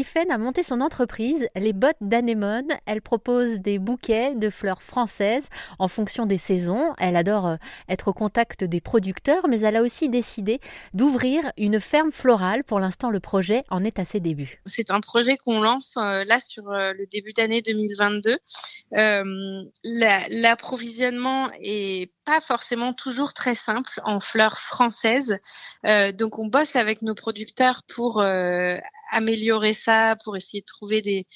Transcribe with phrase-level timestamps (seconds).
[0.00, 2.68] Tiffaine a monté son entreprise, les bottes d'Anémone.
[2.86, 6.94] Elle propose des bouquets de fleurs françaises en fonction des saisons.
[6.96, 10.58] Elle adore euh, être au contact des producteurs, mais elle a aussi décidé
[10.94, 12.64] d'ouvrir une ferme florale.
[12.64, 14.62] Pour l'instant, le projet en est à ses débuts.
[14.64, 18.38] C'est un projet qu'on lance euh, là sur euh, le début d'année 2022.
[19.82, 25.36] L'approvisionnement est pas forcément toujours très simple en fleurs françaises.
[25.84, 28.22] donc on bosse avec nos producteurs pour
[29.10, 31.26] améliorer ça, pour essayer de trouver des,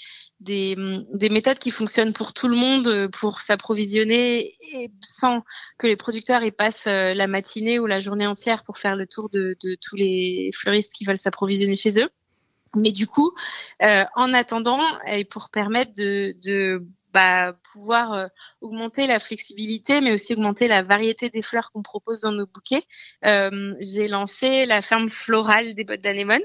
[0.40, 0.76] des,
[1.12, 5.42] des, méthodes qui fonctionnent pour tout le monde, euh, pour s'approvisionner et sans
[5.78, 9.06] que les producteurs y passent euh, la matinée ou la journée entière pour faire le
[9.06, 12.08] tour de, de tous les fleuristes qui veulent s'approvisionner chez eux.
[12.76, 13.32] Mais du coup,
[13.82, 18.28] euh, en attendant, et pour permettre de, de bah, pouvoir
[18.60, 22.82] augmenter la flexibilité, mais aussi augmenter la variété des fleurs qu'on propose dans nos bouquets,
[23.24, 26.42] euh, j'ai lancé la ferme florale des bottes d'anémone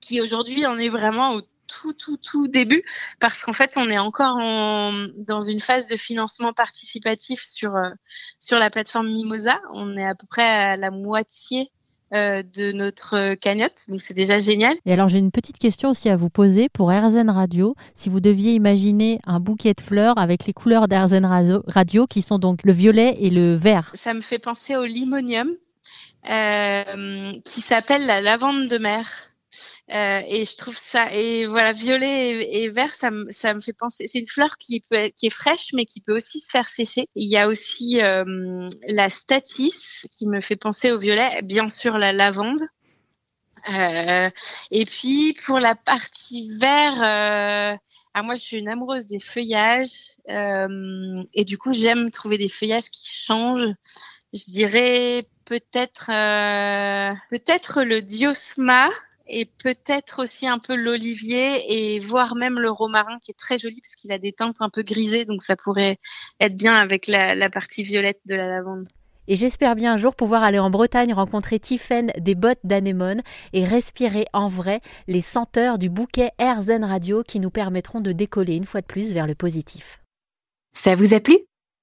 [0.00, 2.82] qui aujourd'hui en est vraiment au tout, tout, tout début,
[3.20, 7.90] parce qu'en fait, on est encore en, dans une phase de financement participatif sur, euh,
[8.40, 9.60] sur la plateforme Mimosa.
[9.72, 11.70] On est à peu près à la moitié
[12.14, 14.74] euh, de notre cagnotte, donc c'est déjà génial.
[14.86, 17.74] Et alors j'ai une petite question aussi à vous poser pour RZN Radio.
[17.94, 22.38] Si vous deviez imaginer un bouquet de fleurs avec les couleurs d'RZN Radio, qui sont
[22.38, 23.90] donc le violet et le vert.
[23.92, 25.50] Ça me fait penser au limonium,
[26.30, 29.27] euh, qui s'appelle la lavande de mer.
[29.94, 34.06] Euh, et je trouve ça et voilà violet et, vert ça ça me fait penser
[34.06, 37.08] c'est une fleur qui peut qui est fraîche mais qui peut aussi se faire sécher.
[37.14, 41.98] Il y a aussi euh, la statis qui me fait penser au violet bien sûr
[41.98, 42.60] la lavande.
[43.70, 44.30] Euh,
[44.70, 47.76] et puis pour la partie vert euh,
[48.14, 52.48] ah, moi je suis une amoureuse des feuillages euh, et du coup j'aime trouver des
[52.48, 53.74] feuillages qui changent.
[54.32, 56.06] Je dirais peut-être
[57.30, 58.90] peut-être le diosma
[59.28, 63.80] et peut-être aussi un peu l'olivier et voire même le romarin qui est très joli
[63.82, 65.98] parce qu'il a des teintes un peu grisées donc ça pourrait
[66.40, 68.86] être bien avec la, partie violette de la lavande.
[69.26, 73.20] Et j'espère bien un jour pouvoir aller en Bretagne rencontrer Tiffaine des bottes d'anémone
[73.52, 78.12] et respirer en vrai les senteurs du bouquet Air Zen Radio qui nous permettront de
[78.12, 80.00] décoller une fois de plus vers le positif.
[80.74, 81.38] Ça vous a plu?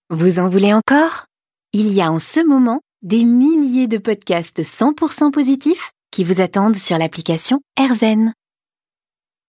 [0.10, 1.26] Vous en voulez encore?
[1.74, 6.76] Il y a en ce moment des milliers de podcasts 100% positifs qui vous attendent
[6.76, 8.34] sur l'application AirZen.